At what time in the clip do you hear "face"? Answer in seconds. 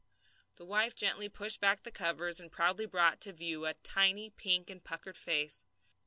5.15-5.63